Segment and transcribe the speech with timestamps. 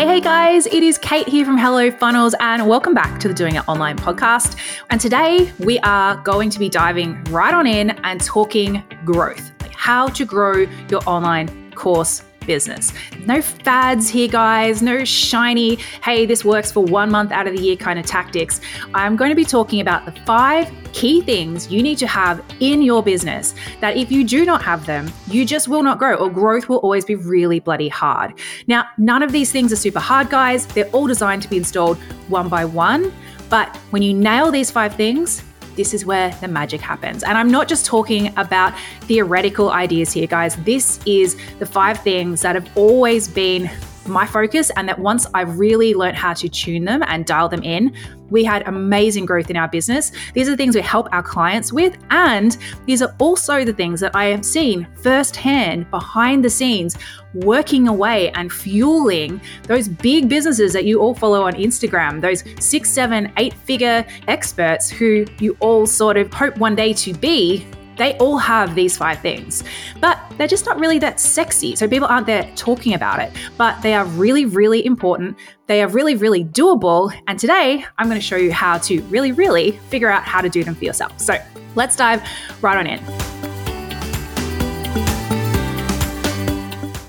[0.00, 3.34] Hey, hey guys, it is Kate here from Hello Funnels, and welcome back to the
[3.34, 4.56] Doing It Online podcast.
[4.88, 9.74] And today we are going to be diving right on in and talking growth, like
[9.74, 12.92] how to grow your online course business.
[13.26, 17.62] No fads here, guys, no shiny, hey, this works for one month out of the
[17.62, 18.60] year kind of tactics.
[18.92, 22.82] I'm going to be talking about the five key things you need to have in
[22.82, 26.28] your business that if you do not have them, you just will not grow, or
[26.28, 28.34] growth will always be really bloody hard.
[28.66, 30.66] Now, none of these things are super hard, guys.
[30.66, 31.98] They're all designed to be installed
[32.28, 33.12] one by one.
[33.48, 35.44] But when you nail these five things,
[35.80, 37.22] this is where the magic happens.
[37.22, 38.74] And I'm not just talking about
[39.08, 40.56] theoretical ideas here, guys.
[40.56, 43.70] This is the five things that have always been
[44.06, 47.62] my focus, and that once I really learned how to tune them and dial them
[47.62, 47.94] in,
[48.30, 50.12] we had amazing growth in our business.
[50.34, 54.00] These are the things we help our clients with, and these are also the things
[54.00, 56.96] that I have seen firsthand behind the scenes
[57.34, 62.90] working away and fueling those big businesses that you all follow on Instagram, those six,
[62.90, 67.66] seven, eight figure experts who you all sort of hope one day to be
[68.00, 69.62] they all have these five things,
[70.00, 71.76] but they're just not really that sexy.
[71.76, 75.36] So people aren't there talking about it, but they are really, really important.
[75.66, 77.12] They are really, really doable.
[77.26, 80.48] And today I'm going to show you how to really, really figure out how to
[80.48, 81.20] do them for yourself.
[81.20, 81.36] So
[81.74, 82.26] let's dive
[82.62, 83.00] right on in.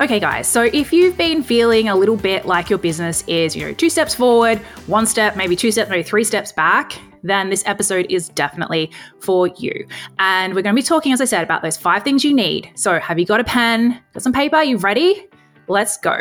[0.00, 3.64] Okay, guys, so if you've been feeling a little bit like your business is, you
[3.64, 7.62] know, two steps forward, one step, maybe two steps, maybe three steps back, then this
[7.66, 8.90] episode is definitely
[9.20, 9.86] for you.
[10.18, 12.70] And we're going to be talking, as I said, about those five things you need.
[12.74, 14.00] So, have you got a pen?
[14.12, 14.62] Got some paper?
[14.62, 15.26] You ready?
[15.68, 16.18] Let's go.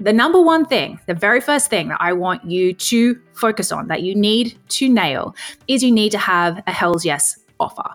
[0.00, 3.88] The number one thing, the very first thing that I want you to focus on,
[3.88, 5.36] that you need to nail,
[5.68, 7.88] is you need to have a Hells Yes offer.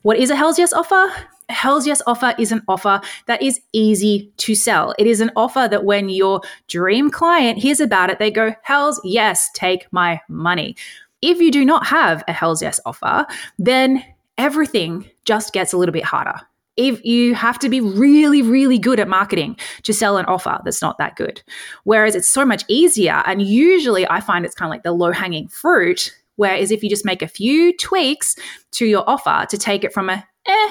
[0.00, 1.12] What is a Hells Yes offer?
[1.48, 4.94] A Hells Yes offer is an offer that is easy to sell.
[4.98, 8.98] It is an offer that when your dream client hears about it, they go, Hells
[9.04, 10.74] Yes, take my money.
[11.22, 13.26] If you do not have a Hells Yes offer,
[13.58, 14.04] then
[14.38, 16.40] everything just gets a little bit harder.
[16.76, 20.82] If you have to be really, really good at marketing to sell an offer that's
[20.82, 21.42] not that good.
[21.84, 23.22] Whereas it's so much easier.
[23.24, 26.14] And usually I find it's kind of like the low hanging fruit.
[26.36, 28.36] Whereas if you just make a few tweaks
[28.72, 30.70] to your offer to take it from a eh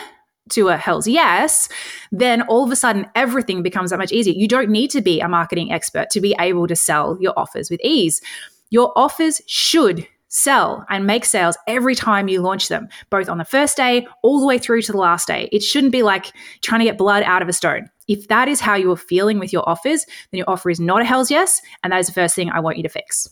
[0.52, 1.68] to a hell's yes,
[2.12, 4.36] then all of a sudden everything becomes that much easier.
[4.38, 7.72] You don't need to be a marketing expert to be able to sell your offers
[7.72, 8.22] with ease.
[8.70, 13.46] Your offers should sell and make sales every time you launch them, both on the
[13.46, 15.48] first day all the way through to the last day.
[15.54, 17.90] It shouldn't be like trying to get blood out of a stone.
[18.10, 21.02] If that is how you are feeling with your offers, then your offer is not
[21.02, 21.62] a hell's yes.
[21.84, 23.30] And that is the first thing I want you to fix.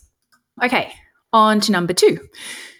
[0.62, 0.92] Okay,
[1.32, 2.18] on to number two.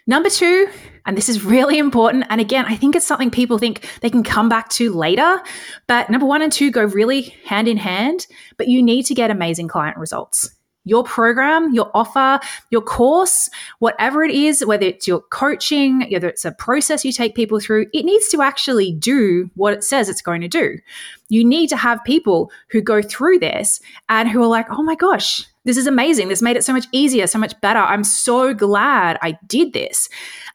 [0.07, 0.69] Number two,
[1.05, 2.25] and this is really important.
[2.31, 5.43] And again, I think it's something people think they can come back to later.
[5.87, 9.31] But number one and two go really hand in hand, but you need to get
[9.31, 10.51] amazing client results
[10.85, 12.39] your program, your offer,
[12.71, 17.35] your course, whatever it is, whether it's your coaching, whether it's a process you take
[17.35, 20.79] people through, it needs to actually do what it says it's going to do.
[21.29, 24.95] You need to have people who go through this and who are like, oh my
[24.95, 26.29] gosh, this is amazing.
[26.29, 27.81] This made it so much easier, so much better.
[27.81, 30.09] I'm so glad I did this.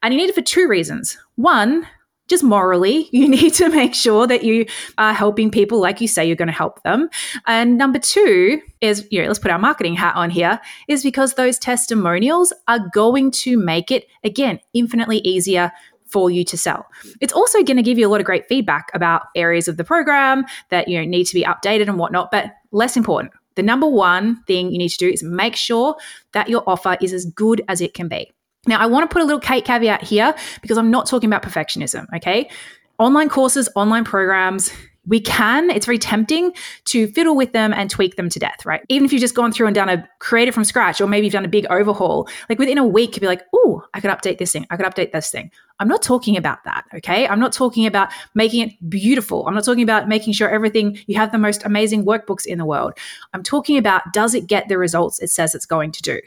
[0.03, 1.17] And you need it for two reasons.
[1.35, 1.87] One,
[2.29, 4.65] just morally, you need to make sure that you
[4.97, 7.09] are helping people like you say you're going to help them.
[7.47, 11.33] And number two is, you know, let's put our marketing hat on here, is because
[11.33, 15.71] those testimonials are going to make it, again, infinitely easier
[16.05, 16.87] for you to sell.
[17.21, 19.83] It's also going to give you a lot of great feedback about areas of the
[19.83, 23.31] program that you know need to be updated and whatnot, but less important.
[23.55, 25.95] The number one thing you need to do is make sure
[26.31, 28.31] that your offer is as good as it can be.
[28.67, 31.43] Now, I want to put a little Kate caveat here because I'm not talking about
[31.43, 32.49] perfectionism, okay?
[32.97, 34.71] Online courses, online programs,
[35.09, 36.53] we can, it's very tempting
[36.85, 38.81] to fiddle with them and tweak them to death, right?
[38.89, 41.33] Even if you've just gone through and done a created from scratch, or maybe you've
[41.33, 44.37] done a big overhaul, like within a week, you'd be like, oh, I could update
[44.37, 45.51] this thing, I could update this thing.
[45.79, 47.27] I'm not talking about that, okay?
[47.27, 49.47] I'm not talking about making it beautiful.
[49.47, 52.65] I'm not talking about making sure everything, you have the most amazing workbooks in the
[52.65, 52.93] world.
[53.33, 56.19] I'm talking about does it get the results it says it's going to do,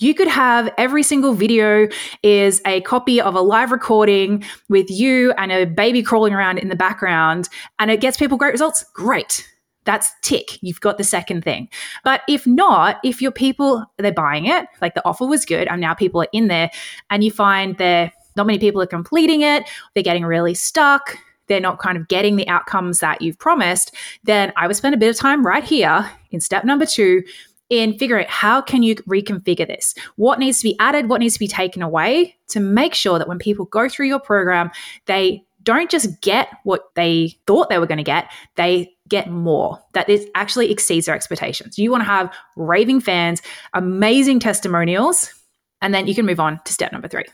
[0.00, 1.88] you could have every single video
[2.22, 6.68] is a copy of a live recording with you and a baby crawling around in
[6.68, 7.48] the background
[7.78, 8.84] and it gets people great results.
[8.94, 9.46] Great.
[9.84, 10.58] That's tick.
[10.62, 11.68] You've got the second thing.
[12.02, 15.80] But if not, if your people, they're buying it, like the offer was good and
[15.80, 16.70] now people are in there
[17.10, 21.18] and you find there not many people are completing it, they're getting really stuck,
[21.48, 24.98] they're not kind of getting the outcomes that you've promised, then I would spend a
[24.98, 27.22] bit of time right here in step number two
[27.70, 31.34] in figuring out how can you reconfigure this what needs to be added what needs
[31.34, 34.70] to be taken away to make sure that when people go through your program
[35.06, 39.78] they don't just get what they thought they were going to get they get more,
[39.92, 41.78] that it actually exceeds their expectations.
[41.78, 43.42] You want to have raving fans,
[43.74, 45.34] amazing testimonials,
[45.82, 47.26] and then you can move on to step number three.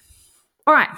[0.67, 0.89] All right.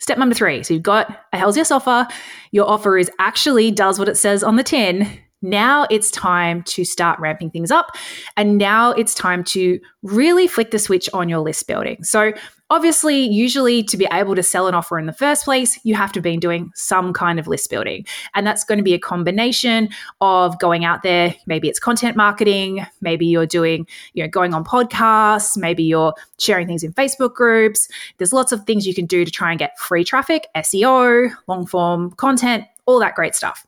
[0.00, 0.64] Step number three.
[0.64, 2.08] So you've got a Hell's Yes offer.
[2.50, 5.06] Your offer is actually does what it says on the tin.
[5.42, 7.96] Now it's time to start ramping things up.
[8.36, 12.02] And now it's time to really flick the switch on your list building.
[12.04, 12.32] So
[12.72, 16.10] Obviously, usually to be able to sell an offer in the first place, you have
[16.12, 18.06] to have been doing some kind of list building.
[18.34, 19.90] And that's going to be a combination
[20.22, 24.64] of going out there, maybe it's content marketing, maybe you're doing, you know, going on
[24.64, 27.88] podcasts, maybe you're sharing things in Facebook groups.
[28.16, 31.66] There's lots of things you can do to try and get free traffic, SEO, long
[31.66, 33.66] form content, all that great stuff.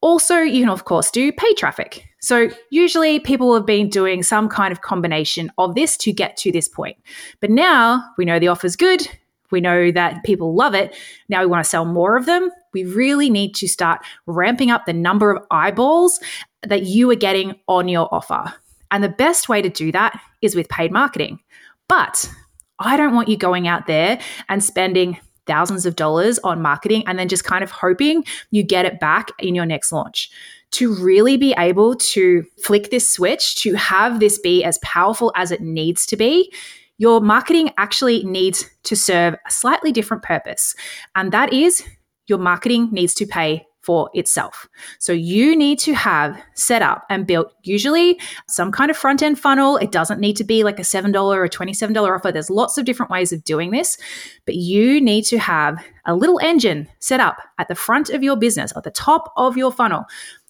[0.00, 2.04] Also, you can, of course, do paid traffic.
[2.20, 6.52] So, usually people have been doing some kind of combination of this to get to
[6.52, 6.96] this point.
[7.40, 9.08] But now we know the offer's good.
[9.50, 10.94] We know that people love it.
[11.28, 12.50] Now we want to sell more of them.
[12.72, 16.20] We really need to start ramping up the number of eyeballs
[16.62, 18.52] that you are getting on your offer.
[18.90, 21.40] And the best way to do that is with paid marketing.
[21.88, 22.30] But
[22.78, 25.18] I don't want you going out there and spending
[25.48, 28.22] thousands of dollars on marketing and then just kind of hoping
[28.52, 30.30] you get it back in your next launch.
[30.72, 35.50] To really be able to flick this switch, to have this be as powerful as
[35.50, 36.52] it needs to be,
[36.98, 40.74] your marketing actually needs to serve a slightly different purpose.
[41.16, 41.82] And that is
[42.26, 44.68] your marketing needs to pay for itself.
[44.98, 49.38] So you need to have set up and built usually some kind of front end
[49.38, 49.78] funnel.
[49.78, 52.30] It doesn't need to be like a $7 or $27 offer.
[52.30, 53.96] There's lots of different ways of doing this,
[54.44, 58.36] but you need to have a little engine set up at the front of your
[58.36, 60.04] business, at the top of your funnel,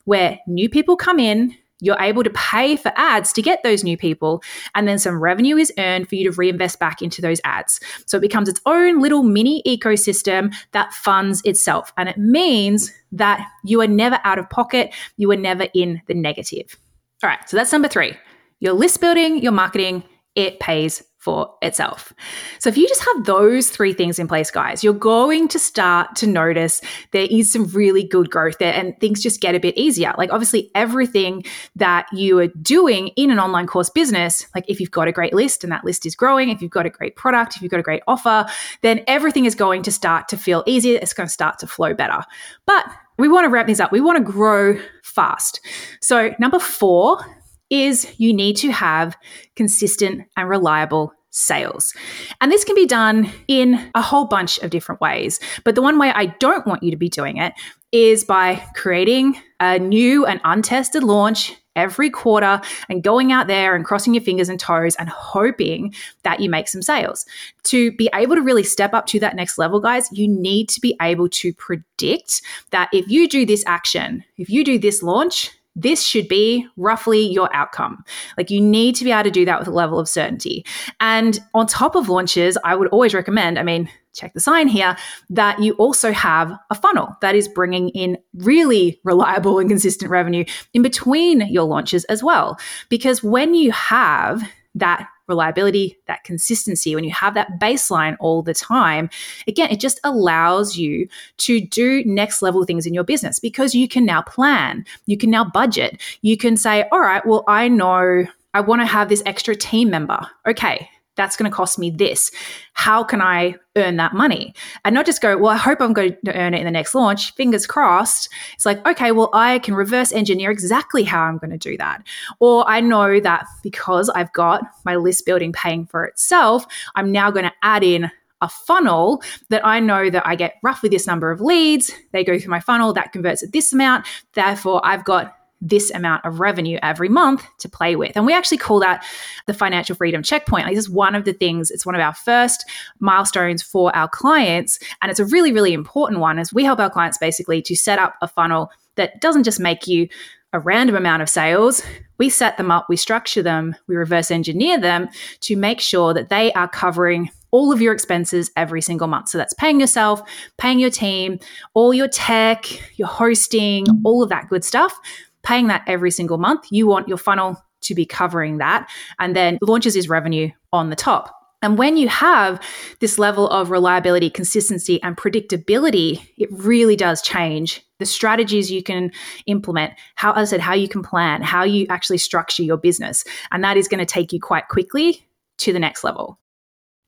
[0.04, 3.96] where new people come in, you're able to pay for ads to get those new
[3.96, 4.42] people,
[4.74, 7.80] and then some revenue is earned for you to reinvest back into those ads.
[8.06, 11.92] So it becomes its own little mini ecosystem that funds itself.
[11.96, 16.14] And it means that you are never out of pocket, you are never in the
[16.14, 16.76] negative.
[17.22, 18.14] All right, so that's number three.
[18.60, 20.04] Your list building, your marketing,
[20.34, 22.14] it pays for itself.
[22.58, 26.16] So if you just have those three things in place, guys, you're going to start
[26.16, 26.80] to notice
[27.10, 30.14] there is some really good growth there and things just get a bit easier.
[30.16, 31.44] Like obviously everything
[31.76, 35.34] that you are doing in an online course business, like if you've got a great
[35.34, 37.80] list and that list is growing, if you've got a great product, if you've got
[37.80, 38.46] a great offer,
[38.80, 40.98] then everything is going to start to feel easier.
[41.02, 42.22] It's going to start to flow better.
[42.64, 42.86] But
[43.18, 43.92] we want to wrap things up.
[43.92, 45.60] We want to grow fast.
[46.00, 47.22] So number four
[47.70, 49.16] is you need to have
[49.56, 51.94] consistent and reliable sales.
[52.40, 55.40] And this can be done in a whole bunch of different ways.
[55.64, 57.52] But the one way I don't want you to be doing it
[57.92, 63.84] is by creating a new and untested launch every quarter and going out there and
[63.84, 65.94] crossing your fingers and toes and hoping
[66.24, 67.24] that you make some sales.
[67.64, 70.80] To be able to really step up to that next level, guys, you need to
[70.80, 75.52] be able to predict that if you do this action, if you do this launch,
[75.78, 78.04] this should be roughly your outcome.
[78.36, 80.66] Like you need to be able to do that with a level of certainty.
[81.00, 84.96] And on top of launches, I would always recommend, I mean, check the sign here,
[85.30, 90.44] that you also have a funnel that is bringing in really reliable and consistent revenue
[90.74, 92.58] in between your launches as well.
[92.88, 94.42] Because when you have
[94.74, 99.10] that reliability, that consistency, when you have that baseline all the time,
[99.46, 101.08] again, it just allows you
[101.38, 105.30] to do next level things in your business because you can now plan, you can
[105.30, 109.22] now budget, you can say, all right, well, I know I want to have this
[109.26, 110.26] extra team member.
[110.46, 112.30] Okay, that's going to cost me this.
[112.72, 114.54] How can I earn that money?
[114.84, 116.94] And not just go, well, I hope I'm going to earn it in the next
[116.94, 117.34] launch.
[117.34, 118.30] Fingers crossed.
[118.54, 122.02] It's like, okay, well, I can reverse engineer exactly how I'm going to do that.
[122.38, 127.30] Or I know that because I've got my list building paying for itself, I'm now
[127.30, 128.10] going to add in
[128.40, 131.90] a funnel that I know that I get roughly this number of leads.
[132.12, 134.06] They go through my funnel that converts at this amount.
[134.34, 138.12] Therefore, I've got this amount of revenue every month to play with.
[138.16, 139.04] And we actually call that
[139.46, 140.66] the financial freedom checkpoint.
[140.66, 142.64] Like this is one of the things, it's one of our first
[143.00, 144.78] milestones for our clients.
[145.02, 147.98] And it's a really, really important one as we help our clients basically to set
[147.98, 150.08] up a funnel that doesn't just make you
[150.52, 151.82] a random amount of sales.
[152.18, 155.08] We set them up, we structure them, we reverse engineer them
[155.42, 159.28] to make sure that they are covering all of your expenses every single month.
[159.28, 160.20] So that's paying yourself,
[160.58, 161.38] paying your team,
[161.74, 162.66] all your tech,
[162.98, 164.06] your hosting, mm-hmm.
[164.06, 164.98] all of that good stuff
[165.42, 166.66] paying that every single month.
[166.70, 168.88] You want your funnel to be covering that.
[169.18, 171.34] And then launches is revenue on the top.
[171.60, 172.62] And when you have
[173.00, 179.10] this level of reliability, consistency, and predictability, it really does change the strategies you can
[179.46, 183.24] implement, how as I said, how you can plan, how you actually structure your business.
[183.50, 185.26] And that is going to take you quite quickly
[185.58, 186.38] to the next level.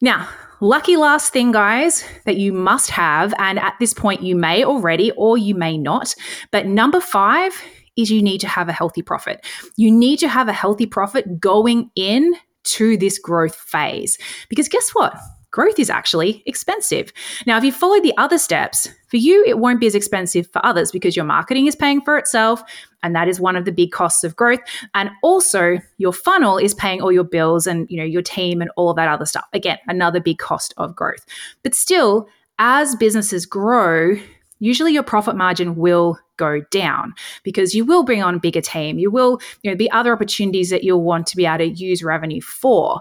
[0.00, 0.28] Now,
[0.60, 5.12] lucky last thing, guys, that you must have, and at this point you may already
[5.12, 6.14] or you may not,
[6.50, 7.52] but number five
[7.96, 9.44] is you need to have a healthy profit.
[9.76, 14.18] You need to have a healthy profit going in to this growth phase.
[14.48, 15.18] Because guess what?
[15.50, 17.12] growth is actually expensive.
[17.46, 20.64] Now, if you follow the other steps, for you, it won't be as expensive for
[20.64, 22.62] others because your marketing is paying for itself.
[23.02, 24.60] And that is one of the big costs of growth.
[24.94, 28.70] And also your funnel is paying all your bills and, you know, your team and
[28.76, 29.46] all of that other stuff.
[29.52, 31.26] Again, another big cost of growth.
[31.62, 32.28] But still,
[32.58, 34.16] as businesses grow,
[34.60, 37.12] usually your profit margin will go down
[37.42, 38.98] because you will bring on a bigger team.
[38.98, 42.04] You will, you know, be other opportunities that you'll want to be able to use
[42.04, 43.00] revenue for.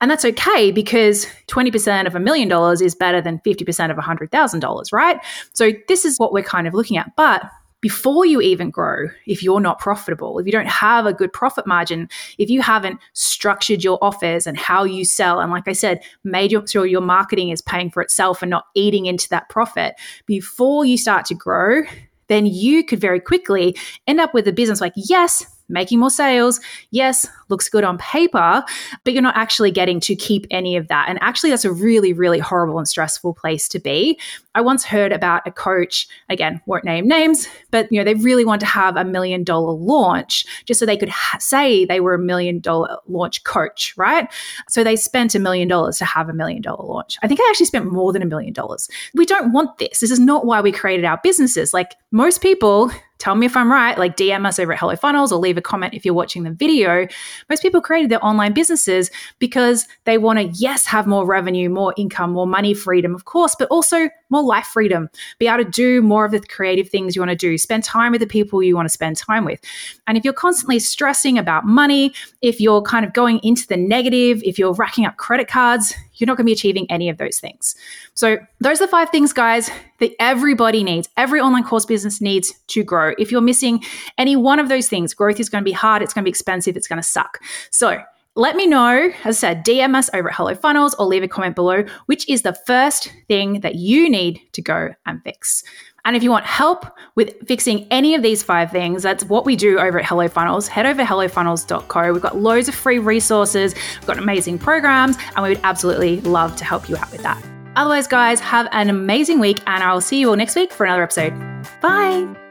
[0.00, 4.92] And that's okay because 20% of a million dollars is better than 50% of $100,000,
[4.92, 5.18] right?
[5.54, 7.16] So this is what we're kind of looking at.
[7.16, 7.42] But
[7.80, 11.66] before you even grow, if you're not profitable, if you don't have a good profit
[11.66, 16.02] margin, if you haven't structured your offers and how you sell, and like I said,
[16.24, 19.94] made sure your marketing is paying for itself and not eating into that profit,
[20.26, 21.82] before you start to grow,
[22.28, 26.60] then you could very quickly end up with a business like, yes, making more sales.
[26.90, 28.64] Yes, looks good on paper,
[29.04, 31.06] but you're not actually getting to keep any of that.
[31.08, 34.18] And actually, that's a really, really horrible and stressful place to be.
[34.54, 38.44] I once heard about a coach, again, won't name names, but you know, they really
[38.44, 42.14] want to have a million dollar launch just so they could ha- say they were
[42.14, 44.32] a million dollar launch coach, right?
[44.68, 47.18] So they spent a million dollars to have a million dollar launch.
[47.22, 48.88] I think I actually spent more than a million dollars.
[49.14, 50.00] We don't want this.
[50.00, 51.74] This is not why we created our businesses.
[51.74, 55.32] Like most people tell me if I'm right, like DM us over at Hello Funnels
[55.32, 57.06] or leave a comment if you're watching the video.
[57.48, 61.94] Most people created their online businesses because they want to, yes, have more revenue, more
[61.96, 65.08] income, more money freedom, of course, but also more life freedom,
[65.38, 68.12] be able to do more of the creative things you want to do, spend time
[68.12, 69.60] with the people you want to spend time with.
[70.06, 74.42] And if you're constantly stressing about money, if you're kind of going into the negative,
[74.44, 77.38] if you're racking up credit cards, you're not going to be achieving any of those
[77.38, 77.74] things.
[78.14, 79.70] So, those are the five things, guys,
[80.00, 81.08] that everybody needs.
[81.16, 83.12] Every online course business needs to grow.
[83.18, 83.84] If you're missing
[84.18, 86.30] any one of those things, growth is going to be hard, it's going to be
[86.30, 87.38] expensive, it's going to suck.
[87.70, 88.00] So,
[88.36, 91.28] let me know, as I said, DM us over at Hello Funnels or leave a
[91.28, 95.64] comment below, which is the first thing that you need to go and fix.
[96.06, 96.86] And if you want help
[97.16, 100.68] with fixing any of these five things, that's what we do over at Hello Funnels.
[100.68, 102.12] Head over hellofunnels.co.
[102.12, 106.56] We've got loads of free resources, we've got amazing programs, and we would absolutely love
[106.56, 107.44] to help you out with that.
[107.74, 111.02] Otherwise, guys, have an amazing week, and I'll see you all next week for another
[111.02, 111.34] episode.
[111.82, 112.45] Bye.